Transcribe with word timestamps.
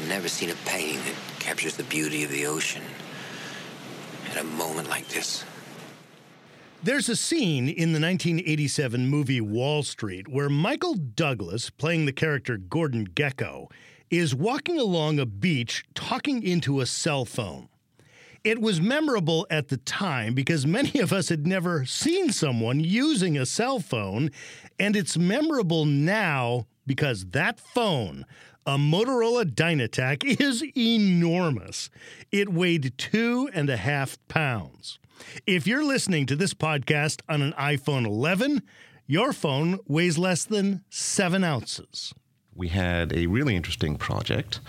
I've 0.00 0.08
never 0.08 0.28
seen 0.28 0.48
a 0.48 0.54
painting 0.64 0.96
that 0.96 1.14
captures 1.40 1.76
the 1.76 1.82
beauty 1.84 2.24
of 2.24 2.30
the 2.30 2.46
ocean 2.46 2.80
at 4.30 4.38
a 4.38 4.44
moment 4.44 4.88
like 4.88 5.06
this. 5.08 5.44
There's 6.82 7.10
a 7.10 7.16
scene 7.16 7.68
in 7.68 7.92
the 7.92 8.00
1987 8.00 9.06
movie 9.06 9.42
Wall 9.42 9.82
Street 9.82 10.26
where 10.26 10.48
Michael 10.48 10.94
Douglas, 10.94 11.68
playing 11.68 12.06
the 12.06 12.14
character 12.14 12.56
Gordon 12.56 13.08
Gekko, 13.08 13.70
is 14.08 14.34
walking 14.34 14.78
along 14.78 15.18
a 15.18 15.26
beach 15.26 15.84
talking 15.94 16.42
into 16.42 16.80
a 16.80 16.86
cell 16.86 17.26
phone. 17.26 17.68
It 18.42 18.58
was 18.58 18.80
memorable 18.80 19.46
at 19.50 19.68
the 19.68 19.76
time 19.76 20.32
because 20.32 20.66
many 20.66 20.98
of 21.00 21.12
us 21.12 21.28
had 21.28 21.46
never 21.46 21.84
seen 21.84 22.30
someone 22.30 22.80
using 22.80 23.36
a 23.36 23.44
cell 23.44 23.80
phone, 23.80 24.30
and 24.78 24.96
it's 24.96 25.18
memorable 25.18 25.84
now 25.84 26.64
because 26.86 27.26
that 27.26 27.60
phone, 27.60 28.26
a 28.66 28.76
Motorola 28.76 29.44
Dynatac, 29.44 30.24
is 30.40 30.64
enormous. 30.76 31.90
It 32.30 32.48
weighed 32.48 32.96
two 32.98 33.48
and 33.52 33.70
a 33.70 33.76
half 33.76 34.18
pounds. 34.28 34.98
If 35.46 35.66
you're 35.66 35.84
listening 35.84 36.26
to 36.26 36.36
this 36.36 36.54
podcast 36.54 37.20
on 37.28 37.42
an 37.42 37.52
iPhone 37.52 38.06
11, 38.06 38.62
your 39.06 39.32
phone 39.32 39.78
weighs 39.86 40.18
less 40.18 40.44
than 40.44 40.84
seven 40.88 41.44
ounces. 41.44 42.14
We 42.54 42.68
had 42.68 43.12
a 43.12 43.26
really 43.26 43.56
interesting 43.56 43.96
project 43.96 44.60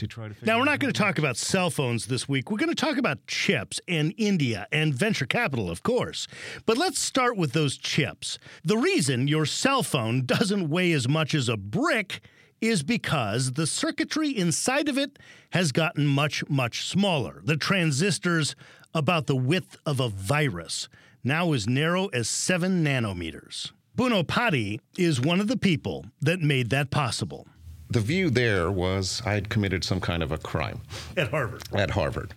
to 0.00 0.06
try 0.08 0.28
to. 0.28 0.34
Now, 0.44 0.58
we're 0.58 0.64
not 0.64 0.80
going 0.80 0.92
to 0.92 0.98
talk 0.98 1.18
about 1.18 1.36
cell 1.36 1.70
phones 1.70 2.06
this 2.06 2.28
week. 2.28 2.50
We're 2.50 2.58
going 2.58 2.74
to 2.74 2.74
talk 2.74 2.96
about 2.96 3.26
chips 3.26 3.80
and 3.86 4.12
India 4.16 4.66
and 4.72 4.92
venture 4.92 5.26
capital, 5.26 5.70
of 5.70 5.82
course. 5.82 6.26
But 6.66 6.76
let's 6.76 6.98
start 6.98 7.36
with 7.36 7.52
those 7.52 7.76
chips. 7.76 8.38
The 8.64 8.78
reason 8.78 9.28
your 9.28 9.46
cell 9.46 9.82
phone 9.82 10.26
doesn't 10.26 10.68
weigh 10.68 10.92
as 10.92 11.08
much 11.08 11.34
as 11.34 11.48
a 11.48 11.56
brick 11.56 12.20
is 12.60 12.82
because 12.82 13.52
the 13.52 13.66
circuitry 13.66 14.30
inside 14.30 14.88
of 14.88 14.98
it 14.98 15.18
has 15.52 15.72
gotten 15.72 16.06
much, 16.06 16.42
much 16.48 16.86
smaller. 16.86 17.40
The 17.44 17.56
transistors 17.56 18.54
about 18.94 19.26
the 19.26 19.36
width 19.36 19.76
of 19.86 20.00
a 20.00 20.08
virus, 20.08 20.88
now 21.22 21.52
as 21.52 21.68
narrow 21.68 22.06
as 22.08 22.28
7 22.28 22.84
nanometers. 22.84 23.72
Buno 23.96 24.26
Pati 24.26 24.80
is 24.96 25.20
one 25.20 25.40
of 25.40 25.48
the 25.48 25.56
people 25.56 26.06
that 26.20 26.40
made 26.40 26.70
that 26.70 26.90
possible. 26.90 27.46
The 27.90 28.00
view 28.00 28.30
there 28.30 28.70
was 28.70 29.20
I'd 29.26 29.48
committed 29.48 29.82
some 29.82 30.00
kind 30.00 30.22
of 30.22 30.30
a 30.30 30.38
crime. 30.38 30.80
At 31.16 31.30
Harvard. 31.30 31.62
At 31.74 31.90
Harvard. 31.90 32.34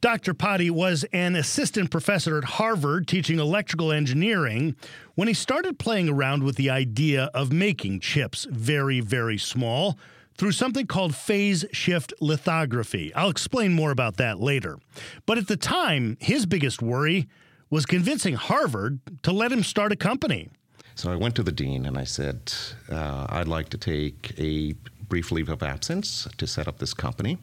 Dr. 0.00 0.34
Pati 0.34 0.70
was 0.70 1.04
an 1.12 1.34
assistant 1.34 1.90
professor 1.90 2.38
at 2.38 2.44
Harvard 2.44 3.08
teaching 3.08 3.38
electrical 3.38 3.90
engineering 3.90 4.76
when 5.14 5.26
he 5.26 5.34
started 5.34 5.78
playing 5.78 6.10
around 6.10 6.44
with 6.44 6.56
the 6.56 6.70
idea 6.70 7.30
of 7.34 7.52
making 7.52 8.00
chips 8.00 8.46
very, 8.50 9.00
very 9.00 9.38
small 9.38 9.98
through 10.36 10.52
something 10.52 10.86
called 10.86 11.14
phase 11.16 11.64
shift 11.72 12.12
lithography. 12.20 13.12
I'll 13.14 13.30
explain 13.30 13.72
more 13.72 13.90
about 13.90 14.18
that 14.18 14.40
later. 14.40 14.78
But 15.26 15.38
at 15.38 15.48
the 15.48 15.56
time, 15.56 16.18
his 16.20 16.46
biggest 16.46 16.82
worry 16.82 17.26
was 17.70 17.86
convincing 17.86 18.34
Harvard 18.34 19.00
to 19.22 19.32
let 19.32 19.50
him 19.50 19.64
start 19.64 19.90
a 19.90 19.96
company. 19.96 20.50
So 20.94 21.12
I 21.12 21.16
went 21.16 21.34
to 21.36 21.42
the 21.42 21.52
dean 21.52 21.86
and 21.86 21.98
I 21.98 22.04
said, 22.04 22.52
uh, 22.90 23.26
I'd 23.28 23.48
like 23.48 23.68
to 23.70 23.78
take 23.78 24.32
a 24.38 24.74
brief 25.08 25.32
leave 25.32 25.48
of 25.48 25.62
absence 25.62 26.28
to 26.36 26.46
set 26.46 26.68
up 26.68 26.78
this 26.78 26.94
company. 26.94 27.38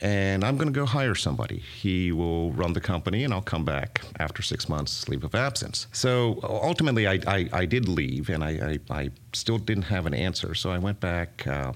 And 0.00 0.42
I'm 0.42 0.56
going 0.56 0.66
to 0.66 0.78
go 0.78 0.84
hire 0.84 1.14
somebody. 1.14 1.58
He 1.58 2.10
will 2.10 2.50
run 2.52 2.72
the 2.72 2.80
company, 2.80 3.22
and 3.22 3.32
I'll 3.32 3.40
come 3.40 3.64
back 3.64 4.00
after 4.18 4.42
six 4.42 4.68
months 4.68 5.08
leave 5.08 5.22
of 5.22 5.34
absence. 5.36 5.86
So 5.92 6.40
ultimately, 6.42 7.06
I, 7.06 7.20
I, 7.26 7.48
I 7.52 7.66
did 7.66 7.88
leave, 7.88 8.28
and 8.28 8.42
I, 8.42 8.78
I, 8.90 9.02
I, 9.02 9.10
still 9.32 9.58
didn't 9.58 9.84
have 9.84 10.06
an 10.06 10.14
answer. 10.14 10.56
So 10.56 10.70
I 10.70 10.78
went 10.78 10.98
back. 10.98 11.46
Uh, 11.46 11.72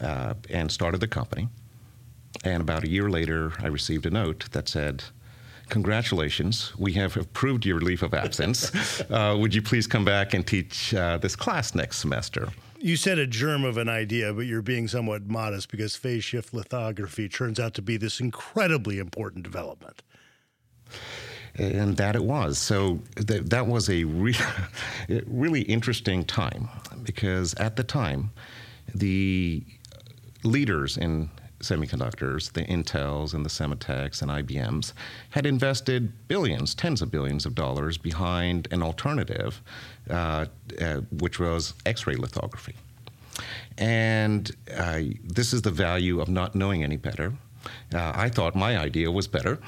uh, 0.00 0.34
and 0.48 0.70
started 0.70 1.00
the 1.00 1.08
company. 1.08 1.48
And 2.44 2.62
about 2.62 2.84
a 2.84 2.88
year 2.88 3.10
later, 3.10 3.52
I 3.58 3.66
received 3.66 4.06
a 4.06 4.10
note 4.10 4.50
that 4.52 4.68
said, 4.68 5.04
Congratulations, 5.70 6.72
we 6.76 6.92
have 6.94 7.16
approved 7.16 7.64
your 7.64 7.80
leave 7.80 8.02
of 8.02 8.12
absence. 8.12 8.70
Uh, 9.10 9.36
would 9.36 9.54
you 9.54 9.62
please 9.62 9.86
come 9.86 10.04
back 10.04 10.34
and 10.34 10.46
teach 10.46 10.94
uh, 10.94 11.16
this 11.18 11.34
class 11.34 11.74
next 11.74 11.98
semester? 11.98 12.48
You 12.78 12.96
said 12.96 13.18
a 13.18 13.26
germ 13.26 13.64
of 13.64 13.76
an 13.76 13.88
idea, 13.88 14.32
but 14.32 14.46
you're 14.46 14.62
being 14.62 14.88
somewhat 14.88 15.26
modest 15.26 15.70
because 15.70 15.96
phase 15.96 16.22
shift 16.22 16.54
lithography 16.54 17.28
turns 17.28 17.58
out 17.58 17.74
to 17.74 17.82
be 17.82 17.96
this 17.96 18.20
incredibly 18.20 18.98
important 18.98 19.42
development. 19.42 20.02
And 21.56 21.96
that 21.96 22.14
it 22.14 22.22
was. 22.22 22.58
So 22.58 23.00
th- 23.16 23.42
that 23.44 23.66
was 23.66 23.90
a 23.90 24.04
re- 24.04 24.36
really 25.26 25.62
interesting 25.62 26.24
time 26.24 26.68
because 27.02 27.54
at 27.54 27.76
the 27.76 27.84
time, 27.84 28.30
the 28.94 29.64
leaders 30.44 30.96
in 30.96 31.30
semiconductors, 31.60 32.52
the 32.52 32.62
Intels 32.62 33.34
and 33.34 33.44
the 33.44 33.50
Sematechs 33.50 34.22
and 34.22 34.30
IBMs, 34.30 34.92
had 35.30 35.46
invested 35.46 36.12
billions, 36.28 36.74
tens 36.74 37.02
of 37.02 37.10
billions 37.10 37.46
of 37.46 37.54
dollars 37.54 37.98
behind 37.98 38.68
an 38.70 38.82
alternative, 38.82 39.62
uh, 40.08 40.46
uh, 40.80 40.96
which 41.10 41.38
was 41.38 41.74
X 41.86 42.06
ray 42.06 42.16
lithography. 42.16 42.74
And 43.78 44.50
uh, 44.76 45.00
this 45.22 45.52
is 45.52 45.62
the 45.62 45.70
value 45.70 46.20
of 46.20 46.28
not 46.28 46.54
knowing 46.54 46.82
any 46.82 46.96
better. 46.96 47.34
Uh, 47.94 48.12
I 48.14 48.28
thought 48.28 48.54
my 48.54 48.78
idea 48.78 49.10
was 49.10 49.26
better. 49.26 49.58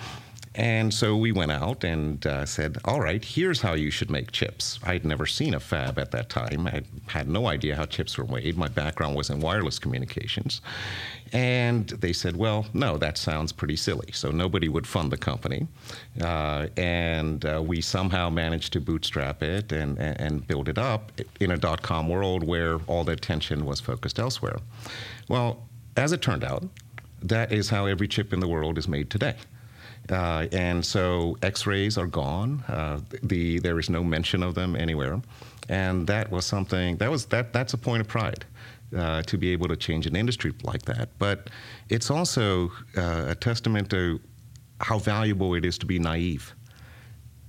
And 0.55 0.93
so 0.93 1.17
we 1.17 1.33
went 1.33 1.51
out 1.51 1.83
and 1.83 2.27
uh, 2.27 2.45
said, 2.45 2.77
all 2.85 3.01
right, 3.01 3.25
here's 3.25 3.63
how 3.63 3.73
you 3.73 3.91
should 3.91 4.11
make 4.11 4.33
chips. 4.33 4.79
I'd 4.85 5.05
never 5.05 5.25
seen 5.25 5.55
a 5.55 5.61
fab 5.61 5.99
at 5.99 6.11
that 6.11 6.29
time. 6.29 6.67
I 6.67 6.83
had 7.07 7.27
no 7.27 7.47
idea 7.47 7.75
how 7.75 7.87
chips 7.87 8.19
were 8.19 8.27
made. 8.27 8.59
My 8.59 8.69
background 8.69 9.17
was 9.17 9.31
in 9.31 9.41
wireless 9.41 9.79
communications. 9.79 10.61
And 11.33 11.89
they 11.89 12.13
said, 12.13 12.37
well, 12.37 12.67
no, 12.75 12.99
that 12.99 13.17
sounds 13.17 13.51
pretty 13.53 13.77
silly. 13.77 14.13
So 14.13 14.31
nobody 14.31 14.69
would 14.69 14.87
fund 14.87 15.11
the 15.11 15.17
company. 15.17 15.69
Uh, 16.21 16.67
and 16.77 17.43
uh, 17.47 17.63
we 17.65 17.81
somehow 17.81 18.29
managed 18.29 18.75
to 18.75 18.81
bootstrap 18.81 19.43
it 19.43 19.73
and, 19.73 19.99
and, 19.99 20.21
and 20.21 20.47
build 20.47 20.69
it 20.69 20.77
up 20.77 21.13
in 21.41 21.53
a 21.53 21.57
dot 21.57 21.81
com 21.81 22.11
world 22.11 22.47
where 22.47 22.79
all 22.87 23.05
the 23.05 23.13
attention 23.13 23.65
was 23.65 23.81
focused 23.81 24.19
elsewhere. 24.19 24.59
Well, 25.29 25.63
as 25.97 26.13
it 26.13 26.21
turned 26.21 26.45
out, 26.45 26.65
that 27.23 27.53
is 27.53 27.71
how 27.71 27.87
every 27.87 28.09
chip 28.09 28.35
in 28.35 28.41
the 28.41 28.49
world 28.49 28.77
is 28.77 28.87
made 28.87 29.09
today. 29.09 29.37
Uh, 30.11 30.47
and 30.53 30.85
so 30.85 31.37
X-rays 31.43 31.97
are 31.97 32.07
gone. 32.07 32.65
Uh, 32.69 33.01
the 33.23 33.59
there 33.61 33.79
is 33.79 33.89
no 33.89 34.03
mention 34.03 34.43
of 34.43 34.55
them 34.55 34.75
anywhere, 34.77 35.21
and 35.69 36.07
that 36.07 36.31
was 36.31 36.45
something 36.45 36.97
that 36.97 37.11
was 37.11 37.27
that 37.27 37.53
that's 37.53 37.75
a 37.75 37.79
point 37.79 38.01
of 38.01 38.09
pride. 38.09 38.45
Uh, 38.95 39.23
to 39.23 39.39
be 39.39 39.49
able 39.53 39.67
to 39.67 39.75
change 39.75 40.07
an 40.07 40.15
industry 40.15 40.53
like 40.65 40.83
that, 40.83 41.09
but 41.19 41.49
it's 41.89 42.11
also 42.11 42.71
uh, 42.99 43.25
a 43.29 43.35
testament 43.35 43.89
to 43.89 44.21
how 44.81 44.99
valuable 44.99 45.55
it 45.55 45.65
is 45.65 45.79
to 45.79 45.87
be 45.87 45.99
naive, 45.99 46.55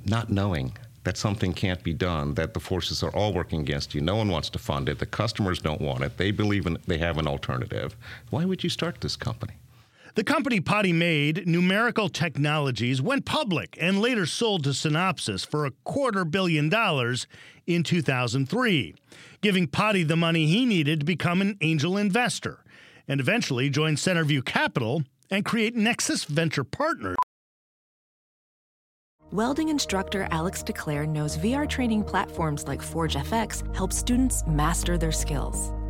not 0.06 0.30
knowing 0.30 0.72
that 1.04 1.18
something 1.18 1.52
can't 1.52 1.84
be 1.84 1.94
done, 1.94 2.34
that 2.36 2.54
the 2.54 2.60
forces 2.60 3.04
are 3.04 3.14
all 3.14 3.34
working 3.34 3.60
against 3.60 3.94
you. 3.94 4.00
No 4.00 4.16
one 4.16 4.30
wants 4.30 4.50
to 4.52 4.60
fund 4.60 4.88
it. 4.88 5.00
The 5.00 5.06
customers 5.06 5.60
don't 5.60 5.82
want 5.82 6.04
it. 6.04 6.18
They 6.18 6.32
believe 6.32 6.66
in, 6.66 6.78
they 6.88 6.98
have 6.98 7.18
an 7.18 7.28
alternative. 7.28 7.96
Why 8.30 8.46
would 8.46 8.64
you 8.64 8.70
start 8.70 9.02
this 9.02 9.18
company? 9.18 9.56
The 10.16 10.24
company 10.24 10.60
Pati 10.60 10.94
made, 10.94 11.48
Numerical 11.48 12.08
Technologies, 12.08 13.02
went 13.02 13.26
public 13.26 13.76
and 13.82 14.00
later 14.00 14.28
sold 14.28 14.64
to 14.66 14.70
Synopsys 14.70 15.44
for 15.44 15.66
a 15.66 15.72
quarter 15.86 16.24
billion 16.24 16.70
dollars 16.70 17.26
in 17.66 17.82
2003, 17.82 18.94
giving 19.42 19.66
Pati 19.66 20.04
the 20.04 20.16
money 20.16 20.46
he 20.46 20.68
needed 20.68 21.00
to 21.00 21.06
become 21.06 21.42
an 21.42 21.58
angel 21.62 21.98
investor, 21.98 22.64
and 23.08 23.20
eventually 23.20 23.72
join 23.72 23.96
Centerview 23.96 24.46
Capital 24.46 25.02
and 25.32 25.44
create 25.44 25.76
Nexus 25.76 26.26
Venture 26.26 26.64
Partners. 26.64 27.16
Welding 29.32 29.70
instructor 29.70 30.28
Alex 30.30 30.62
DeClaire 30.62 31.08
knows 31.08 31.40
VR 31.40 31.68
training 31.68 32.04
platforms 32.04 32.68
like 32.68 32.82
ForgeFX 32.82 33.76
help 33.76 33.92
students 33.92 34.44
master 34.46 34.96
their 34.96 35.12
skills. 35.12 35.72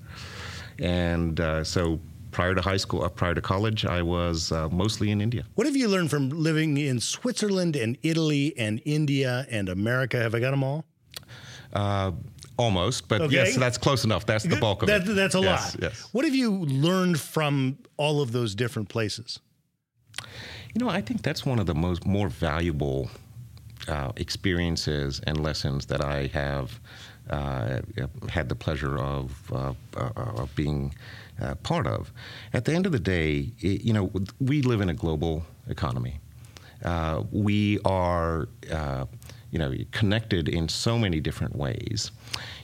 And 0.80 1.40
uh, 1.40 1.64
so 1.64 2.00
prior 2.32 2.54
to 2.56 2.62
high 2.62 2.78
school, 2.78 3.04
uh, 3.04 3.10
prior 3.10 3.34
to 3.34 3.42
college, 3.42 3.86
I 3.86 4.02
was 4.02 4.52
uh, 4.52 4.70
mostly 4.70 5.12
in 5.12 5.22
India. 5.22 5.44
What 5.56 5.66
have 5.68 5.76
you 5.76 5.88
learned 5.88 6.10
from 6.10 6.30
living 6.30 6.78
in 6.78 7.00
Switzerland 7.00 7.76
and 7.76 7.98
Italy 8.04 8.54
and 8.58 8.82
India 8.86 9.46
and 9.50 9.70
America? 9.70 10.18
Have 10.18 10.36
I 10.36 10.40
got 10.40 10.52
them 10.52 10.64
all? 10.64 10.86
Uh, 11.74 12.12
almost, 12.58 13.08
but 13.08 13.22
Okay. 13.22 13.36
yes, 13.36 13.56
that's 13.58 13.78
close 13.78 14.04
enough. 14.04 14.26
That's 14.26 14.44
the 14.44 14.56
bulk 14.56 14.82
of 14.84 14.88
That- 14.88 15.08
it. 15.08 15.16
That's 15.16 15.36
a 15.36 15.40
Yes, 15.42 15.76
lot. 15.76 15.84
Yes. 15.84 16.08
What 16.12 16.26
have 16.26 16.36
you 16.36 16.52
learned 16.66 17.20
from 17.20 17.78
all 17.98 18.22
of 18.22 18.32
those 18.32 18.56
different 18.56 18.90
places? 18.90 19.40
You 20.74 20.80
know, 20.86 20.90
I 20.90 21.02
think 21.02 21.22
that's 21.24 21.46
one 21.46 21.60
of 21.60 21.66
the 21.66 21.76
most 21.76 22.06
more 22.06 22.30
valuable 22.30 23.10
uh, 23.88 24.12
experiences 24.18 25.22
and 25.26 25.40
lessons 25.40 25.86
that 25.86 26.04
I 26.04 26.28
have 26.34 26.80
uh, 27.30 27.82
had 28.30 28.50
the 28.50 28.56
pleasure 28.56 28.98
of 28.98 29.52
uh, 29.52 29.74
uh, 29.96 30.10
of 30.16 30.56
being 30.56 30.94
uh, 31.42 31.56
part 31.56 31.88
of. 31.88 32.12
At 32.54 32.66
the 32.66 32.74
end 32.74 32.86
of 32.86 32.92
the 32.92 33.00
day, 33.00 33.52
it, 33.60 33.82
you 33.82 33.94
know, 33.94 34.12
we 34.40 34.62
live 34.62 34.82
in 34.82 34.90
a 34.90 34.94
global 34.94 35.46
economy. 35.68 36.20
Uh, 36.84 37.24
we 37.32 37.80
are, 37.86 38.48
uh, 38.72 39.06
you 39.52 39.60
know, 39.60 39.74
connected 39.92 40.48
in 40.48 40.70
so 40.70 40.98
many 40.98 41.20
different 41.20 41.56
ways. 41.56 42.12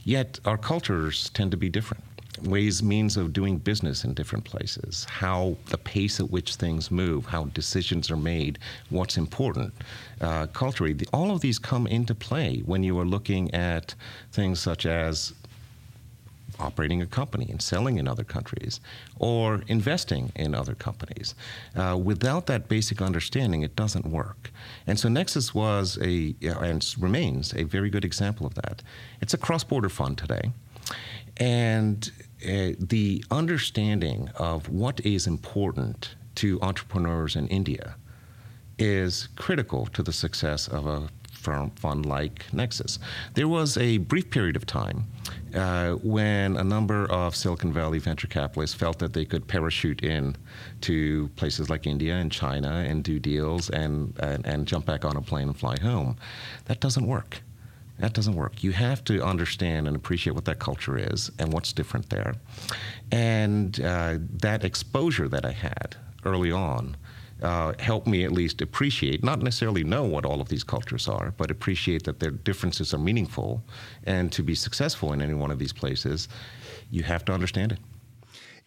Yet 0.03 0.39
our 0.45 0.57
cultures 0.57 1.29
tend 1.31 1.51
to 1.51 1.57
be 1.57 1.69
different. 1.69 2.12
Ways, 2.41 2.81
means 2.81 3.15
of 3.15 3.31
doing 3.31 3.57
business 3.57 4.03
in 4.03 4.13
different 4.15 4.43
places, 4.43 5.05
how 5.05 5.55
the 5.67 5.77
pace 5.77 6.19
at 6.19 6.31
which 6.31 6.55
things 6.55 6.89
move, 6.89 7.27
how 7.27 7.45
decisions 7.45 8.09
are 8.09 8.17
made, 8.17 8.57
what's 8.89 9.17
important 9.17 9.71
uh, 10.19 10.47
culturally. 10.47 10.93
the- 10.93 11.07
All 11.13 11.31
of 11.31 11.41
these 11.41 11.59
come 11.59 11.85
into 11.87 12.15
play 12.15 12.61
when 12.65 12.83
you 12.83 12.97
are 12.99 13.05
looking 13.05 13.53
at 13.53 13.93
things 14.31 14.59
such 14.59 14.85
as 14.85 15.33
operating 16.59 17.01
a 17.01 17.05
company 17.05 17.47
and 17.49 17.61
selling 17.61 17.97
in 17.97 18.07
other 18.07 18.23
countries 18.23 18.79
or 19.19 19.63
investing 19.67 20.31
in 20.35 20.53
other 20.55 20.75
companies. 20.75 21.35
Uh, 21.75 21.97
without 22.03 22.47
that 22.47 22.67
basic 22.67 23.01
understanding, 23.01 23.61
it 23.61 23.75
doesn't 23.75 24.05
work. 24.07 24.51
And 24.87 24.99
so 24.99 25.07
Nexus 25.07 25.53
was 25.53 25.97
a, 26.01 26.35
and 26.41 26.95
remains 26.99 27.53
a 27.55 27.63
very 27.63 27.89
good 27.89 28.05
example 28.05 28.45
of 28.45 28.55
that. 28.55 28.81
It's 29.21 29.33
a 29.33 29.37
cross 29.37 29.63
border 29.63 29.89
fund 29.89 30.17
today. 30.17 30.51
And 31.37 32.11
uh, 32.43 32.77
the 32.79 33.23
understanding 33.31 34.29
of 34.35 34.69
what 34.69 34.99
is 35.05 35.27
important 35.27 36.15
to 36.35 36.59
entrepreneurs 36.61 37.35
in 37.35 37.47
India 37.47 37.95
is 38.77 39.29
critical 39.35 39.85
to 39.87 40.03
the 40.03 40.13
success 40.13 40.67
of 40.67 40.85
a 40.85 41.09
firm 41.31 41.71
fund 41.71 42.05
like 42.05 42.45
Nexus. 42.53 42.99
There 43.33 43.47
was 43.47 43.77
a 43.77 43.97
brief 43.97 44.29
period 44.29 44.55
of 44.55 44.65
time 44.65 45.05
uh, 45.53 45.91
when 46.03 46.57
a 46.57 46.63
number 46.63 47.05
of 47.11 47.35
Silicon 47.35 47.73
Valley 47.73 47.99
venture 47.99 48.27
capitalists 48.27 48.75
felt 48.75 48.99
that 48.99 49.13
they 49.13 49.25
could 49.25 49.47
parachute 49.47 50.03
in 50.03 50.35
to 50.81 51.27
places 51.35 51.69
like 51.69 51.85
India 51.85 52.15
and 52.15 52.31
China 52.31 52.69
and 52.87 53.03
do 53.03 53.19
deals 53.19 53.69
and, 53.69 54.17
and, 54.19 54.45
and 54.45 54.65
jump 54.65 54.85
back 54.85 55.03
on 55.05 55.17
a 55.17 55.21
plane 55.21 55.49
and 55.49 55.57
fly 55.57 55.75
home. 55.81 56.15
That 56.65 56.79
doesn't 56.79 57.05
work. 57.05 57.41
That 58.03 58.11
doesn't 58.11 58.35
work. 58.35 58.65
You 58.65 58.73
have 58.73 59.01
to 59.05 59.23
understand 59.23 59.87
and 59.87 59.95
appreciate 59.95 60.33
what 60.33 60.43
that 60.43 60.59
culture 60.59 60.97
is 60.97 61.31
and 61.39 61.53
what's 61.53 61.71
different 61.71 62.09
there. 62.09 62.35
And 63.13 63.79
uh, 63.79 64.17
that 64.41 64.65
exposure 64.65 65.29
that 65.29 65.45
I 65.45 65.53
had 65.53 65.95
early 66.25 66.51
on 66.51 66.97
uh, 67.41 67.71
helped 67.79 68.05
me 68.05 68.25
at 68.25 68.33
least 68.33 68.61
appreciate, 68.61 69.23
not 69.23 69.41
necessarily 69.41 69.85
know 69.85 70.03
what 70.03 70.25
all 70.25 70.41
of 70.41 70.49
these 70.49 70.65
cultures 70.65 71.07
are, 71.07 71.33
but 71.37 71.49
appreciate 71.49 72.03
that 72.03 72.19
their 72.19 72.31
differences 72.31 72.93
are 72.93 72.97
meaningful. 72.97 73.63
And 74.03 74.33
to 74.33 74.43
be 74.43 74.53
successful 74.53 75.13
in 75.13 75.21
any 75.21 75.33
one 75.33 75.49
of 75.49 75.57
these 75.57 75.71
places, 75.71 76.27
you 76.91 77.03
have 77.03 77.23
to 77.23 77.31
understand 77.31 77.71
it. 77.71 77.79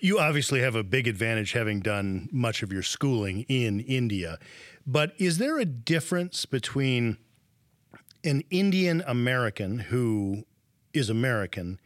You 0.01 0.19
obviously 0.19 0.63
have 0.63 0.77
a 0.77 0.83
big 0.83 1.07
advantage 1.07 1.53
having 1.53 1.81
done 1.81 2.31
much 2.33 2.63
of 2.63 2.73
your 2.73 2.83
schooling 2.83 3.45
in 3.51 3.81
India. 3.81 4.39
But 4.87 5.13
is 5.19 5.37
there 5.37 5.59
a 5.59 5.67
difference 5.67 6.47
between 6.47 7.19
an 8.25 8.43
Indian 8.51 9.03
American 9.07 9.79
who 9.79 10.45
is 10.93 11.11
American 11.11 11.79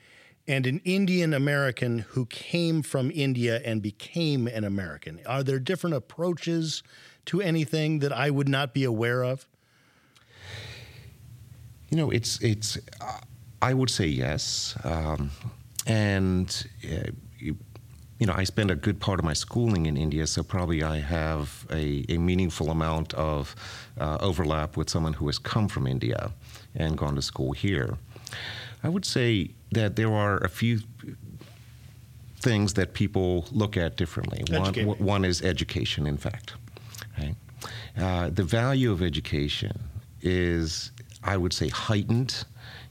and 0.50 0.66
an 0.66 0.80
Indian 0.84 1.32
American 1.32 2.00
who 2.00 2.26
came 2.26 2.82
from 2.82 3.10
India 3.14 3.60
and 3.64 3.80
became 3.80 4.48
an 4.48 4.64
American? 4.64 5.20
Are 5.24 5.44
there 5.44 5.60
different 5.60 5.94
approaches 5.94 6.82
to 7.26 7.40
anything 7.40 8.00
that 8.00 8.12
I 8.12 8.30
would 8.30 8.48
not 8.48 8.74
be 8.74 8.82
aware 8.82 9.22
of? 9.22 9.46
You 11.90 11.96
know, 11.96 12.10
it's 12.10 12.40
it's. 12.40 12.78
Uh, 13.00 13.20
I 13.62 13.74
would 13.74 13.90
say 13.90 14.06
yes, 14.06 14.74
um, 14.84 15.30
and 15.86 16.66
uh, 16.84 17.10
you, 18.20 18.26
know, 18.26 18.34
I 18.36 18.44
spent 18.44 18.70
a 18.70 18.76
good 18.76 19.00
part 19.00 19.18
of 19.18 19.24
my 19.24 19.32
schooling 19.32 19.86
in 19.86 19.96
India, 19.96 20.26
so 20.26 20.42
probably 20.42 20.82
I 20.82 20.98
have 20.98 21.66
a, 21.72 22.04
a 22.08 22.18
meaningful 22.18 22.70
amount 22.70 23.14
of 23.14 23.56
uh, 23.98 24.18
overlap 24.20 24.76
with 24.76 24.90
someone 24.90 25.14
who 25.14 25.26
has 25.26 25.38
come 25.38 25.68
from 25.68 25.86
India 25.86 26.30
and 26.74 26.96
gone 26.96 27.16
to 27.16 27.22
school 27.22 27.52
here. 27.52 27.96
I 28.84 28.88
would 28.90 29.06
say 29.06 29.50
that 29.72 29.96
there 29.96 30.12
are 30.12 30.36
a 30.38 30.48
few 30.48 30.80
things 32.40 32.74
that 32.74 32.92
people 32.92 33.46
look 33.52 33.76
at 33.76 33.96
differently. 33.96 34.44
One, 34.56 34.74
one 34.98 35.24
is 35.24 35.42
education, 35.42 36.06
in 36.06 36.16
fact. 36.16 36.54
Right? 37.18 37.34
Uh, 37.98 38.30
the 38.30 38.44
value 38.44 38.92
of 38.92 39.02
education 39.02 39.78
is, 40.22 40.92
I 41.22 41.36
would 41.36 41.52
say, 41.52 41.68
heightened 41.68 42.44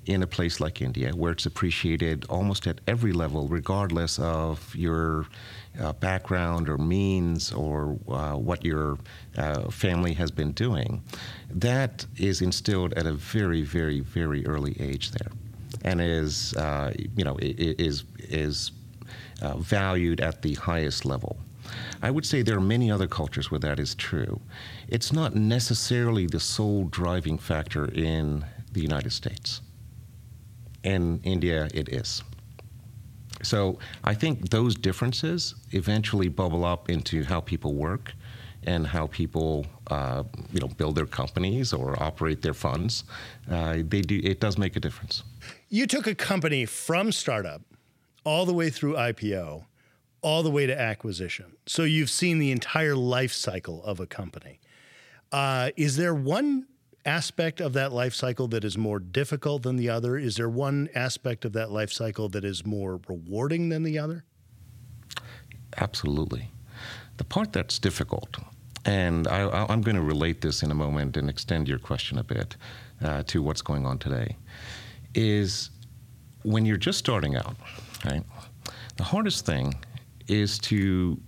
in 0.05 0.23
a 0.23 0.27
place 0.27 0.59
like 0.59 0.81
India, 0.81 1.11
where 1.11 1.31
it's 1.31 1.45
appreciated 1.45 2.25
almost 2.29 2.67
at 2.67 2.79
every 2.87 3.11
level, 3.11 3.47
regardless 3.47 4.17
of 4.19 4.75
your 4.75 5.27
uh, 5.79 5.93
background 5.93 6.67
or 6.69 6.77
means 6.77 7.51
or 7.51 7.97
uh, 8.09 8.33
what 8.35 8.65
your 8.65 8.97
uh, 9.37 9.69
family 9.69 10.13
has 10.13 10.31
been 10.31 10.51
doing. 10.51 11.03
That 11.49 12.05
is 12.17 12.41
instilled 12.41 12.93
at 12.93 13.05
a 13.05 13.13
very, 13.13 13.61
very, 13.61 13.99
very 13.99 14.45
early 14.45 14.75
age 14.79 15.11
there, 15.11 15.31
and 15.83 16.01
is 16.01 16.53
uh, 16.55 16.93
you 17.15 17.23
know 17.23 17.37
is 17.39 18.03
is 18.17 18.71
uh, 19.41 19.57
valued 19.57 20.21
at 20.21 20.41
the 20.41 20.55
highest 20.55 21.05
level. 21.05 21.37
I 22.01 22.11
would 22.11 22.25
say 22.25 22.41
there 22.41 22.57
are 22.57 22.61
many 22.61 22.91
other 22.91 23.07
cultures 23.07 23.51
where 23.51 23.59
that 23.59 23.79
is 23.79 23.95
true. 23.95 24.41
It's 24.87 25.11
not 25.11 25.35
necessarily 25.35 26.27
the 26.27 26.39
sole 26.39 26.85
driving 26.85 27.37
factor 27.37 27.85
in 27.85 28.45
the 28.71 28.81
United 28.81 29.11
States. 29.11 29.61
In 30.83 31.19
India, 31.23 31.69
it 31.73 31.89
is. 31.89 32.23
So 33.41 33.79
I 34.03 34.13
think 34.13 34.49
those 34.49 34.75
differences 34.75 35.55
eventually 35.71 36.27
bubble 36.27 36.65
up 36.65 36.89
into 36.89 37.23
how 37.23 37.39
people 37.39 37.73
work 37.73 38.13
and 38.63 38.85
how 38.85 39.07
people, 39.07 39.65
uh, 39.87 40.23
you 40.51 40.59
know, 40.59 40.67
build 40.67 40.95
their 40.95 41.05
companies 41.05 41.71
or 41.73 42.01
operate 42.01 42.41
their 42.41 42.53
funds. 42.53 43.05
Uh, 43.49 43.77
they 43.87 44.01
do. 44.01 44.19
It 44.23 44.39
does 44.39 44.57
make 44.57 44.75
a 44.75 44.79
difference. 44.79 45.23
You 45.69 45.87
took 45.87 46.07
a 46.07 46.15
company 46.15 46.65
from 46.65 47.11
startup 47.11 47.61
all 48.25 48.45
the 48.45 48.53
way 48.53 48.69
through 48.69 48.95
IPO, 48.95 49.63
all 50.21 50.43
the 50.43 50.51
way 50.51 50.65
to 50.65 50.79
acquisition. 50.79 51.55
So 51.65 51.83
you've 51.83 52.09
seen 52.09 52.39
the 52.39 52.51
entire 52.51 52.95
life 52.95 53.33
cycle 53.33 53.83
of 53.83 53.99
a 53.99 54.05
company. 54.05 54.59
Uh, 55.31 55.69
is 55.77 55.95
there 55.95 56.13
one 56.13 56.67
aspect 57.05 57.61
of 57.61 57.73
that 57.73 57.91
life 57.93 58.13
cycle 58.13 58.47
that 58.49 58.63
is 58.63 58.77
more 58.77 58.99
difficult 58.99 59.63
than 59.63 59.75
the 59.77 59.89
other? 59.89 60.17
Is 60.17 60.35
there 60.35 60.49
one 60.49 60.89
aspect 60.93 61.45
of 61.45 61.53
that 61.53 61.71
life 61.71 61.91
cycle 61.91 62.29
that 62.29 62.43
is 62.43 62.65
more 62.65 62.99
rewarding 63.07 63.69
than 63.69 63.83
the 63.83 63.97
other? 63.97 64.25
Absolutely. 65.77 66.51
The 67.17 67.23
part 67.23 67.53
that's 67.53 67.79
difficult, 67.79 68.37
and 68.85 69.27
I, 69.27 69.65
I'm 69.69 69.81
going 69.81 69.95
to 69.95 70.01
relate 70.01 70.41
this 70.41 70.63
in 70.63 70.71
a 70.71 70.75
moment 70.75 71.17
and 71.17 71.29
extend 71.29 71.67
your 71.67 71.79
question 71.79 72.17
a 72.17 72.23
bit 72.23 72.55
uh, 73.03 73.23
to 73.27 73.41
what's 73.41 73.61
going 73.61 73.85
on 73.85 73.97
today, 73.97 74.37
is 75.15 75.69
when 76.43 76.65
you're 76.65 76.77
just 76.77 76.99
starting 76.99 77.35
out, 77.35 77.55
right? 78.05 78.23
The 78.97 79.03
hardest 79.03 79.45
thing 79.45 79.75
is 80.29 80.59
to, 80.59 81.19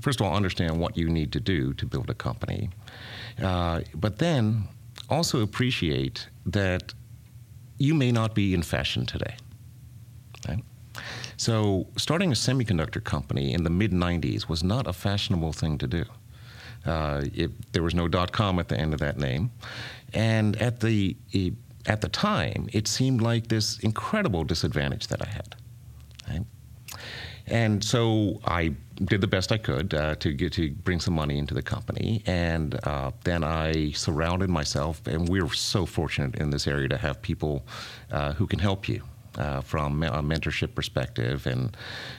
first 0.00 0.20
of 0.20 0.26
all, 0.26 0.34
understand 0.34 0.78
what 0.78 0.96
you 0.96 1.08
need 1.08 1.32
to 1.32 1.40
do 1.40 1.74
to 1.74 1.86
build 1.86 2.10
a 2.10 2.14
company, 2.14 2.70
uh, 3.42 3.80
but 3.94 4.18
then 4.18 4.68
also 5.08 5.42
appreciate 5.42 6.28
that 6.46 6.92
you 7.78 7.94
may 7.94 8.12
not 8.12 8.34
be 8.34 8.54
in 8.54 8.62
fashion 8.62 9.06
today. 9.06 9.36
Right? 10.48 10.62
So, 11.36 11.86
starting 11.96 12.32
a 12.32 12.34
semiconductor 12.34 13.02
company 13.02 13.52
in 13.52 13.62
the 13.62 13.70
mid 13.70 13.92
90s 13.92 14.48
was 14.48 14.64
not 14.64 14.86
a 14.86 14.92
fashionable 14.92 15.52
thing 15.52 15.78
to 15.78 15.86
do. 15.86 16.04
Uh, 16.84 17.22
it, 17.34 17.72
there 17.72 17.82
was 17.82 17.94
no 17.94 18.08
dot 18.08 18.32
com 18.32 18.58
at 18.58 18.68
the 18.68 18.78
end 18.78 18.92
of 18.92 19.00
that 19.00 19.18
name. 19.18 19.50
And 20.14 20.56
at 20.56 20.80
the, 20.80 21.16
at 21.86 22.00
the 22.00 22.08
time, 22.08 22.68
it 22.72 22.88
seemed 22.88 23.20
like 23.20 23.48
this 23.48 23.78
incredible 23.80 24.44
disadvantage 24.44 25.08
that 25.08 25.22
I 25.22 25.28
had. 25.28 25.54
Right? 26.28 26.44
And 27.50 27.82
so 27.82 28.40
I 28.44 28.74
did 29.04 29.20
the 29.20 29.26
best 29.26 29.52
I 29.52 29.58
could 29.58 29.94
uh, 29.94 30.14
to 30.16 30.32
get 30.32 30.52
to 30.54 30.70
bring 30.70 31.00
some 31.00 31.14
money 31.14 31.38
into 31.38 31.54
the 31.54 31.62
company, 31.62 32.22
and 32.26 32.78
uh, 32.84 33.12
then 33.24 33.44
I 33.44 33.92
surrounded 33.92 34.50
myself. 34.50 35.06
And 35.06 35.28
we're 35.28 35.52
so 35.52 35.86
fortunate 35.86 36.36
in 36.36 36.50
this 36.50 36.66
area 36.66 36.88
to 36.88 36.98
have 36.98 37.22
people 37.22 37.64
uh, 38.10 38.32
who 38.32 38.46
can 38.46 38.58
help 38.58 38.88
you. 38.88 39.02
Uh, 39.36 39.60
from 39.60 40.02
a 40.02 40.20
mentorship 40.20 40.74
perspective, 40.74 41.46
and 41.46 41.76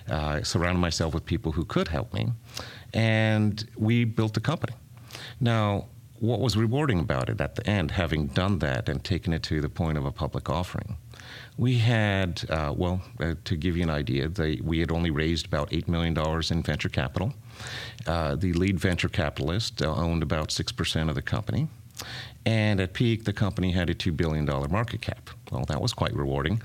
uh, 0.09 0.41
surrounded 0.41 0.79
myself 0.79 1.13
with 1.13 1.25
people 1.25 1.51
who 1.51 1.65
could 1.65 1.89
help 1.89 2.13
me, 2.13 2.31
and 2.93 3.67
we 3.75 4.05
built 4.05 4.33
the 4.33 4.39
company. 4.39 4.71
Now, 5.41 5.87
what 6.19 6.39
was 6.39 6.55
rewarding 6.55 6.99
about 6.99 7.29
it 7.29 7.41
at 7.41 7.55
the 7.55 7.67
end, 7.67 7.91
having 7.91 8.27
done 8.27 8.59
that 8.59 8.87
and 8.87 9.03
taken 9.03 9.33
it 9.33 9.43
to 9.43 9.59
the 9.59 9.67
point 9.67 9.97
of 9.97 10.05
a 10.05 10.11
public 10.11 10.49
offering, 10.49 10.95
we 11.57 11.77
had, 11.77 12.43
uh, 12.49 12.73
well, 12.75 13.01
uh, 13.19 13.35
to 13.45 13.55
give 13.55 13.75
you 13.75 13.83
an 13.83 13.89
idea, 13.89 14.27
they, 14.27 14.59
we 14.63 14.79
had 14.79 14.91
only 14.91 15.11
raised 15.11 15.45
about 15.45 15.69
$8 15.71 15.87
million 15.87 16.17
in 16.49 16.63
venture 16.63 16.89
capital. 16.89 17.33
Uh, 18.07 18.35
the 18.35 18.53
lead 18.53 18.79
venture 18.79 19.09
capitalist 19.09 19.81
uh, 19.81 19.93
owned 19.93 20.23
about 20.23 20.49
6% 20.49 21.09
of 21.09 21.15
the 21.15 21.21
company. 21.21 21.67
And 22.45 22.79
at 22.79 22.93
peak, 22.93 23.25
the 23.25 23.33
company 23.33 23.71
had 23.71 23.89
a 23.89 23.93
$2 23.93 24.15
billion 24.15 24.45
market 24.45 25.01
cap. 25.01 25.29
Well, 25.51 25.65
that 25.65 25.81
was 25.81 25.93
quite 25.93 26.15
rewarding. 26.15 26.61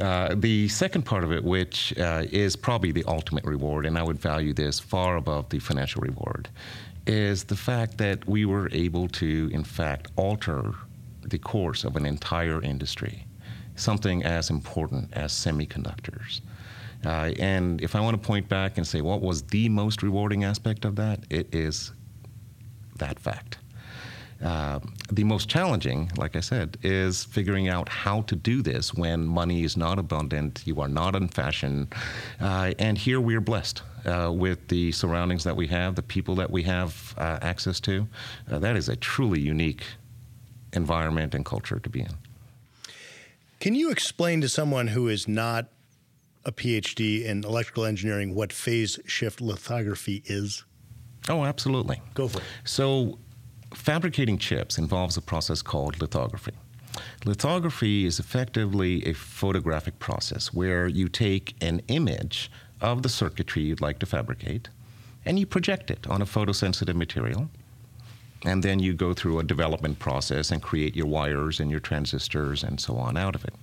Uh, 0.00 0.34
the 0.34 0.68
second 0.68 1.02
part 1.02 1.24
of 1.24 1.32
it, 1.32 1.44
which 1.44 1.96
uh, 1.98 2.24
is 2.30 2.56
probably 2.56 2.92
the 2.92 3.04
ultimate 3.06 3.44
reward, 3.44 3.84
and 3.84 3.98
I 3.98 4.02
would 4.02 4.18
value 4.18 4.54
this 4.54 4.80
far 4.80 5.16
above 5.16 5.50
the 5.50 5.58
financial 5.58 6.00
reward, 6.00 6.48
is 7.06 7.44
the 7.44 7.56
fact 7.56 7.98
that 7.98 8.26
we 8.26 8.44
were 8.44 8.68
able 8.72 9.08
to, 9.08 9.50
in 9.52 9.64
fact, 9.64 10.10
alter 10.16 10.74
the 11.22 11.38
course 11.38 11.84
of 11.84 11.96
an 11.96 12.06
entire 12.06 12.62
industry, 12.62 13.24
something 13.78 14.24
as 14.24 14.50
important 14.50 15.12
as 15.12 15.32
semiconductors. 15.32 16.40
Uh, 17.04 17.32
and 17.38 17.80
if 17.80 17.94
I 17.94 18.00
want 18.00 18.20
to 18.20 18.26
point 18.26 18.48
back 18.48 18.76
and 18.76 18.86
say 18.86 19.00
what 19.00 19.20
was 19.20 19.42
the 19.42 19.68
most 19.68 20.02
rewarding 20.02 20.44
aspect 20.44 20.84
of 20.84 20.96
that, 20.96 21.20
it 21.30 21.54
is 21.54 21.92
that 22.96 23.18
fact. 23.18 23.58
Uh, 24.42 24.78
the 25.10 25.24
most 25.24 25.48
challenging, 25.48 26.10
like 26.16 26.36
I 26.36 26.40
said, 26.40 26.78
is 26.82 27.24
figuring 27.24 27.68
out 27.68 27.88
how 27.88 28.22
to 28.22 28.36
do 28.36 28.62
this 28.62 28.94
when 28.94 29.26
money 29.26 29.64
is 29.64 29.76
not 29.76 29.98
abundant, 29.98 30.62
you 30.64 30.80
are 30.80 30.88
not 30.88 31.16
in 31.16 31.26
fashion. 31.28 31.88
Uh, 32.40 32.72
and 32.78 32.96
here 32.96 33.20
we 33.20 33.34
are 33.34 33.40
blessed 33.40 33.82
uh, 34.04 34.30
with 34.32 34.68
the 34.68 34.92
surroundings 34.92 35.42
that 35.42 35.56
we 35.56 35.66
have, 35.68 35.96
the 35.96 36.02
people 36.02 36.36
that 36.36 36.50
we 36.50 36.62
have 36.62 37.14
uh, 37.18 37.38
access 37.42 37.80
to. 37.80 38.06
Uh, 38.50 38.60
that 38.60 38.76
is 38.76 38.88
a 38.88 38.94
truly 38.96 39.40
unique 39.40 39.82
environment 40.72 41.34
and 41.34 41.44
culture 41.44 41.80
to 41.80 41.90
be 41.90 42.00
in. 42.00 42.14
Can 43.60 43.74
you 43.74 43.90
explain 43.90 44.40
to 44.42 44.48
someone 44.48 44.86
who 44.88 45.08
is 45.08 45.26
not 45.26 45.68
a 46.44 46.52
PhD 46.52 47.24
in 47.24 47.42
electrical 47.42 47.84
engineering 47.84 48.34
what 48.34 48.52
phase 48.52 49.00
shift 49.04 49.40
lithography 49.40 50.22
is? 50.26 50.64
Oh, 51.28 51.44
absolutely. 51.44 52.00
Go 52.14 52.28
for 52.28 52.38
it. 52.38 52.44
So, 52.64 53.18
fabricating 53.74 54.38
chips 54.38 54.78
involves 54.78 55.16
a 55.16 55.20
process 55.20 55.60
called 55.60 56.00
lithography. 56.00 56.52
Lithography 57.24 58.06
is 58.06 58.20
effectively 58.20 59.04
a 59.04 59.12
photographic 59.12 59.98
process 59.98 60.54
where 60.54 60.86
you 60.86 61.08
take 61.08 61.56
an 61.60 61.82
image 61.88 62.50
of 62.80 63.02
the 63.02 63.08
circuitry 63.08 63.62
you'd 63.62 63.80
like 63.80 63.98
to 63.98 64.06
fabricate 64.06 64.68
and 65.24 65.38
you 65.38 65.46
project 65.46 65.90
it 65.90 66.06
on 66.06 66.22
a 66.22 66.24
photosensitive 66.24 66.94
material. 66.94 67.50
And 68.44 68.62
then 68.62 68.78
you 68.78 68.94
go 68.94 69.14
through 69.14 69.38
a 69.38 69.44
development 69.44 69.98
process 69.98 70.50
and 70.50 70.62
create 70.62 70.94
your 70.94 71.06
wires 71.06 71.60
and 71.60 71.70
your 71.70 71.80
transistors 71.80 72.62
and 72.62 72.80
so 72.80 72.96
on 72.96 73.16
out 73.16 73.34
of 73.34 73.44
it. 73.44 73.54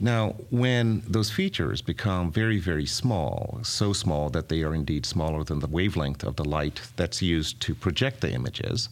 Now, 0.00 0.34
when 0.50 1.02
those 1.06 1.30
features 1.30 1.80
become 1.80 2.32
very, 2.32 2.58
very 2.58 2.86
small, 2.86 3.60
so 3.62 3.92
small 3.92 4.28
that 4.30 4.48
they 4.48 4.62
are 4.62 4.74
indeed 4.74 5.06
smaller 5.06 5.44
than 5.44 5.60
the 5.60 5.68
wavelength 5.68 6.24
of 6.24 6.36
the 6.36 6.44
light 6.44 6.80
that's 6.96 7.22
used 7.22 7.60
to 7.60 7.74
project 7.74 8.20
the 8.20 8.32
images, 8.32 8.88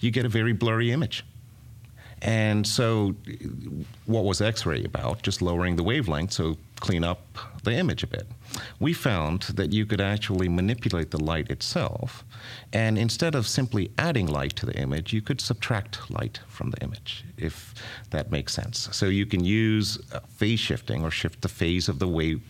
you 0.00 0.10
get 0.10 0.24
a 0.24 0.30
very 0.30 0.52
blurry 0.52 0.92
image. 0.92 1.24
And 2.26 2.66
so, 2.66 3.14
what 4.06 4.24
was 4.24 4.40
X 4.40 4.66
ray 4.66 4.82
about? 4.82 5.22
Just 5.22 5.40
lowering 5.40 5.76
the 5.76 5.84
wavelength, 5.84 6.32
so 6.32 6.56
clean 6.80 7.04
up 7.04 7.20
the 7.62 7.72
image 7.72 8.02
a 8.02 8.08
bit. 8.08 8.26
We 8.80 8.92
found 8.94 9.42
that 9.54 9.72
you 9.72 9.86
could 9.86 10.00
actually 10.00 10.48
manipulate 10.48 11.12
the 11.12 11.22
light 11.22 11.48
itself, 11.52 12.24
and 12.72 12.98
instead 12.98 13.36
of 13.36 13.46
simply 13.46 13.92
adding 13.96 14.26
light 14.26 14.56
to 14.56 14.66
the 14.66 14.76
image, 14.76 15.12
you 15.12 15.22
could 15.22 15.40
subtract 15.40 16.10
light 16.10 16.40
from 16.48 16.70
the 16.70 16.82
image, 16.82 17.24
if 17.36 17.74
that 18.10 18.32
makes 18.32 18.52
sense. 18.52 18.88
So, 18.90 19.06
you 19.06 19.24
can 19.24 19.44
use 19.44 19.96
uh, 20.12 20.18
phase 20.34 20.58
shifting 20.58 21.04
or 21.04 21.12
shift 21.12 21.42
the 21.42 21.48
phase 21.48 21.88
of 21.88 22.00
the 22.00 22.08
wave, 22.08 22.42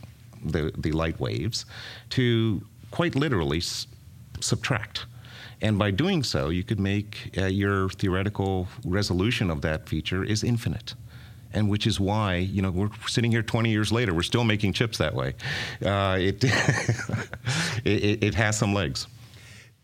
the, 0.43 0.73
the 0.79 0.93
light 0.93 1.21
waves, 1.21 1.67
to 2.11 2.63
quite 2.93 3.15
literally 3.15 3.59
s- 3.59 3.87
subtract. 4.41 5.05
And 5.63 5.79
by 5.79 5.91
doing 5.91 6.23
so, 6.23 6.51
you 6.51 6.63
could 6.63 6.81
make 6.81 7.31
uh, 7.39 7.47
your 7.47 7.89
theoretical 7.89 8.69
resolution 8.85 9.51
of 9.51 9.63
that 9.63 9.89
feature 9.89 10.23
is 10.23 10.45
infinite. 10.45 10.95
And 11.53 11.71
which 11.71 11.87
is 11.87 11.99
why, 11.99 12.37
you 12.37 12.61
know, 12.61 12.71
we're 12.71 12.91
sitting 13.07 13.31
here 13.31 13.43
20 13.43 13.71
years 13.71 13.91
later, 13.91 14.13
we're 14.13 14.23
still 14.23 14.45
making 14.45 14.75
chips 14.75 14.99
that 14.99 15.15
way. 15.15 15.35
Uh, 15.83 16.17
it, 16.21 16.45
it, 17.85 18.25
it 18.25 18.35
has 18.35 18.59
some 18.59 18.75
legs. 18.75 19.07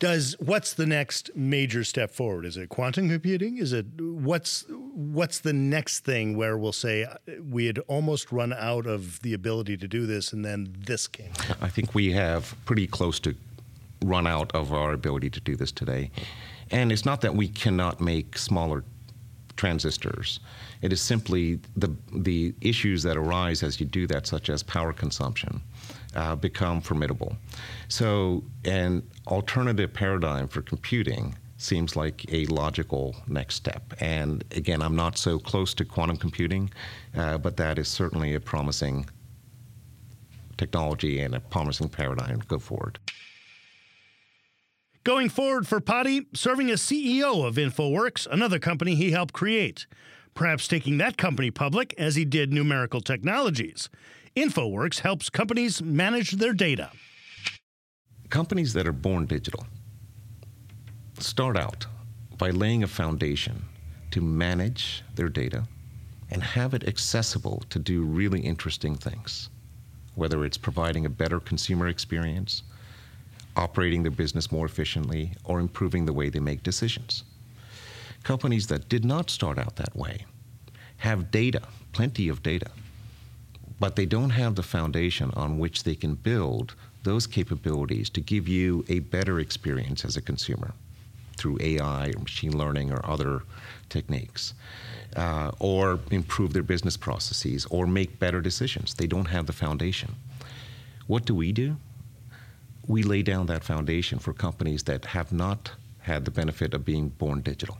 Does 0.02 0.34
what's 0.40 0.74
the 0.74 0.84
next 0.84 1.30
major 1.36 1.84
step 1.84 2.10
forward? 2.10 2.44
Is 2.44 2.56
it 2.56 2.68
quantum 2.68 3.08
computing? 3.08 3.58
Is 3.58 3.72
it 3.72 3.86
what's 4.00 4.64
what's 4.68 5.38
the 5.38 5.52
next 5.52 6.00
thing 6.00 6.36
where 6.36 6.58
we'll 6.58 6.72
say 6.72 7.04
uh, 7.04 7.14
we 7.48 7.66
had 7.66 7.78
almost 7.86 8.32
run 8.32 8.52
out 8.52 8.84
of 8.84 9.22
the 9.22 9.32
ability 9.32 9.76
to 9.76 9.86
do 9.86 10.04
this, 10.04 10.32
and 10.32 10.44
then 10.44 10.74
this 10.76 11.06
came? 11.06 11.30
I 11.60 11.68
think 11.68 11.94
we 11.94 12.10
have 12.14 12.56
pretty 12.64 12.88
close 12.88 13.20
to 13.20 13.36
run 14.04 14.26
out 14.26 14.50
of 14.54 14.72
our 14.72 14.92
ability 14.92 15.30
to 15.30 15.40
do 15.40 15.56
this 15.56 15.72
today, 15.72 16.10
and 16.70 16.92
it's 16.92 17.04
not 17.04 17.20
that 17.20 17.34
we 17.34 17.48
cannot 17.48 18.00
make 18.00 18.38
smaller 18.38 18.84
transistors. 19.56 20.40
It 20.80 20.92
is 20.92 21.00
simply 21.00 21.60
the 21.76 21.94
the 22.12 22.54
issues 22.60 23.02
that 23.04 23.16
arise 23.16 23.62
as 23.62 23.78
you 23.80 23.86
do 23.86 24.06
that, 24.08 24.26
such 24.26 24.48
as 24.50 24.62
power 24.62 24.92
consumption, 24.92 25.62
uh, 26.14 26.34
become 26.36 26.80
formidable. 26.80 27.36
So, 27.88 28.42
an 28.64 29.02
alternative 29.26 29.92
paradigm 29.92 30.48
for 30.48 30.62
computing 30.62 31.36
seems 31.58 31.94
like 31.94 32.24
a 32.32 32.44
logical 32.46 33.14
next 33.28 33.54
step. 33.54 33.94
And 34.00 34.44
again, 34.50 34.82
I'm 34.82 34.96
not 34.96 35.16
so 35.16 35.38
close 35.38 35.74
to 35.74 35.84
quantum 35.84 36.16
computing, 36.16 36.70
uh, 37.16 37.38
but 37.38 37.56
that 37.56 37.78
is 37.78 37.88
certainly 37.88 38.34
a 38.34 38.40
promising 38.40 39.08
technology 40.56 41.20
and 41.20 41.34
a 41.34 41.40
promising 41.40 41.88
paradigm 41.88 42.40
to 42.40 42.46
go 42.46 42.58
forward. 42.58 42.98
Going 45.04 45.30
forward 45.30 45.66
for 45.66 45.80
Pati, 45.80 46.28
serving 46.32 46.70
as 46.70 46.80
CEO 46.80 47.44
of 47.44 47.56
InfoWorks, 47.56 48.28
another 48.30 48.60
company 48.60 48.94
he 48.94 49.10
helped 49.10 49.34
create. 49.34 49.88
Perhaps 50.32 50.68
taking 50.68 50.98
that 50.98 51.16
company 51.16 51.50
public 51.50 51.92
as 51.98 52.14
he 52.14 52.24
did 52.24 52.52
Numerical 52.52 53.00
Technologies. 53.00 53.90
InfoWorks 54.36 55.00
helps 55.00 55.28
companies 55.28 55.82
manage 55.82 56.32
their 56.32 56.52
data. 56.52 56.92
Companies 58.30 58.72
that 58.74 58.86
are 58.86 58.92
born 58.92 59.26
digital 59.26 59.66
start 61.18 61.56
out 61.56 61.84
by 62.38 62.50
laying 62.50 62.84
a 62.84 62.86
foundation 62.86 63.60
to 64.12 64.20
manage 64.20 65.02
their 65.16 65.28
data 65.28 65.66
and 66.30 66.44
have 66.44 66.74
it 66.74 66.86
accessible 66.86 67.64
to 67.70 67.80
do 67.80 68.04
really 68.04 68.40
interesting 68.40 68.94
things, 68.94 69.50
whether 70.14 70.44
it's 70.44 70.56
providing 70.56 71.06
a 71.06 71.10
better 71.10 71.40
consumer 71.40 71.88
experience, 71.88 72.62
operating 73.56 74.02
their 74.02 74.12
business 74.12 74.50
more 74.50 74.66
efficiently, 74.66 75.32
or 75.44 75.60
improving 75.60 76.06
the 76.06 76.12
way 76.12 76.28
they 76.28 76.40
make 76.40 76.62
decisions. 76.62 77.24
Companies 78.22 78.66
that 78.68 78.88
did 78.88 79.04
not 79.04 79.30
start 79.30 79.58
out 79.58 79.76
that 79.76 79.96
way 79.96 80.24
have 80.98 81.30
data, 81.30 81.62
plenty 81.92 82.28
of 82.28 82.42
data, 82.42 82.70
but 83.80 83.96
they 83.96 84.06
don't 84.06 84.30
have 84.30 84.54
the 84.54 84.62
foundation 84.62 85.30
on 85.34 85.58
which 85.58 85.82
they 85.82 85.94
can 85.94 86.14
build 86.14 86.74
those 87.02 87.26
capabilities 87.26 88.08
to 88.10 88.20
give 88.20 88.46
you 88.46 88.84
a 88.88 89.00
better 89.00 89.40
experience 89.40 90.04
as 90.04 90.16
a 90.16 90.22
consumer 90.22 90.72
through 91.36 91.58
AI 91.60 92.10
or 92.10 92.20
machine 92.20 92.56
learning 92.56 92.92
or 92.92 93.04
other 93.04 93.42
techniques, 93.88 94.54
uh, 95.16 95.50
or 95.58 95.98
improve 96.10 96.52
their 96.52 96.62
business 96.62 96.96
processes 96.96 97.66
or 97.70 97.86
make 97.86 98.18
better 98.18 98.40
decisions. 98.40 98.94
They 98.94 99.08
don't 99.08 99.26
have 99.26 99.46
the 99.46 99.52
foundation. 99.52 100.14
What 101.08 101.24
do 101.24 101.34
we 101.34 101.50
do? 101.50 101.76
We 102.86 103.02
lay 103.02 103.22
down 103.22 103.46
that 103.46 103.64
foundation 103.64 104.18
for 104.18 104.32
companies 104.32 104.82
that 104.84 105.06
have 105.06 105.32
not 105.32 105.72
had 106.00 106.24
the 106.24 106.30
benefit 106.30 106.74
of 106.74 106.84
being 106.84 107.08
born 107.10 107.40
digital 107.40 107.78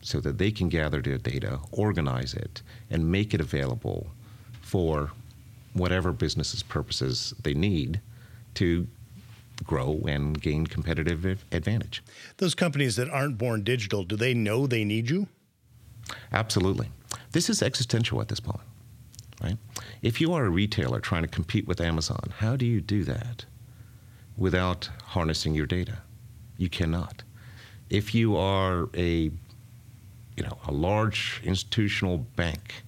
so 0.00 0.20
that 0.20 0.38
they 0.38 0.50
can 0.50 0.68
gather 0.68 1.02
their 1.02 1.18
data, 1.18 1.58
organize 1.72 2.32
it, 2.32 2.62
and 2.90 3.10
make 3.10 3.34
it 3.34 3.40
available 3.40 4.06
for 4.62 5.10
whatever 5.74 6.12
business 6.12 6.62
purposes 6.62 7.34
they 7.42 7.54
need 7.54 8.00
to 8.54 8.86
grow 9.64 10.00
and 10.08 10.40
gain 10.40 10.66
competitive 10.66 11.44
advantage. 11.52 12.02
Those 12.38 12.54
companies 12.54 12.96
that 12.96 13.10
aren't 13.10 13.38
born 13.38 13.64
digital, 13.64 14.04
do 14.04 14.16
they 14.16 14.34
know 14.34 14.66
they 14.66 14.84
need 14.84 15.10
you? 15.10 15.28
Absolutely. 16.32 16.88
This 17.32 17.50
is 17.50 17.62
existential 17.62 18.20
at 18.20 18.28
this 18.28 18.40
point, 18.40 18.60
right? 19.42 19.56
If 20.00 20.20
you 20.20 20.32
are 20.32 20.46
a 20.46 20.50
retailer 20.50 21.00
trying 21.00 21.22
to 21.22 21.28
compete 21.28 21.66
with 21.66 21.80
Amazon, 21.80 22.32
how 22.38 22.56
do 22.56 22.64
you 22.64 22.80
do 22.80 23.04
that 23.04 23.44
without 24.38 24.88
harnessing 25.04 25.54
your 25.54 25.66
data? 25.66 25.98
You 26.56 26.70
cannot. 26.70 27.22
If 27.90 28.14
you 28.14 28.36
are 28.36 28.88
a 28.94 29.30
you 30.38 30.44
know, 30.44 30.56
a 30.68 30.72
large 30.72 31.40
institutional 31.42 32.18
bank 32.36 32.84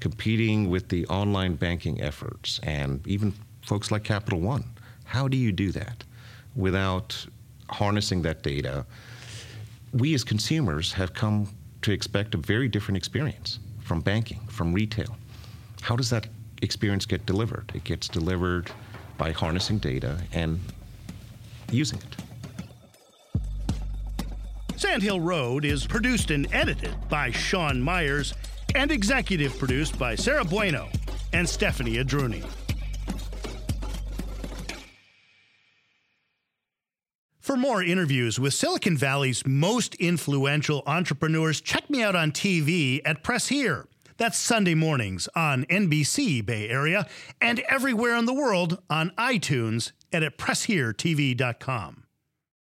competing 0.00 0.68
with 0.68 0.88
the 0.88 1.06
online 1.06 1.54
banking 1.54 2.00
efforts 2.00 2.58
and 2.64 3.06
even 3.06 3.32
folks 3.62 3.92
like 3.92 4.02
Capital 4.02 4.40
One. 4.40 4.64
How 5.04 5.28
do 5.28 5.36
you 5.36 5.52
do 5.52 5.70
that 5.72 6.02
without 6.56 7.24
harnessing 7.70 8.22
that 8.22 8.42
data? 8.42 8.84
We 9.92 10.12
as 10.12 10.24
consumers 10.24 10.92
have 10.92 11.14
come 11.14 11.48
to 11.82 11.92
expect 11.92 12.34
a 12.34 12.38
very 12.38 12.68
different 12.68 12.96
experience 12.96 13.60
from 13.80 14.00
banking, 14.00 14.40
from 14.48 14.72
retail. 14.72 15.16
How 15.80 15.94
does 15.94 16.10
that 16.10 16.26
experience 16.62 17.06
get 17.06 17.26
delivered? 17.26 17.70
It 17.74 17.84
gets 17.84 18.08
delivered 18.08 18.72
by 19.18 19.30
harnessing 19.30 19.78
data 19.78 20.18
and 20.32 20.58
using 21.70 21.98
it. 21.98 22.16
Sandhill 24.76 25.20
Road 25.20 25.64
is 25.64 25.86
produced 25.86 26.30
and 26.30 26.46
edited 26.52 26.94
by 27.08 27.30
Sean 27.30 27.80
Myers 27.80 28.34
and 28.74 28.92
executive 28.92 29.58
produced 29.58 29.98
by 29.98 30.14
Sarah 30.14 30.44
Bueno 30.44 30.88
and 31.32 31.48
Stephanie 31.48 31.96
Adruni. 31.96 32.44
For 37.40 37.56
more 37.56 37.82
interviews 37.82 38.38
with 38.38 38.52
Silicon 38.52 38.96
Valley's 38.96 39.46
most 39.46 39.94
influential 39.94 40.82
entrepreneurs, 40.86 41.60
check 41.62 41.88
me 41.88 42.02
out 42.02 42.14
on 42.14 42.30
TV 42.30 43.00
at 43.06 43.22
Press 43.22 43.48
Here. 43.48 43.88
That's 44.18 44.36
Sunday 44.36 44.74
mornings 44.74 45.28
on 45.34 45.64
NBC 45.64 46.44
Bay 46.44 46.68
Area 46.68 47.06
and 47.40 47.60
everywhere 47.60 48.16
in 48.16 48.26
the 48.26 48.34
world 48.34 48.82
on 48.90 49.12
iTunes 49.16 49.92
at 50.12 50.22
PressHereTV.com. 50.38 52.04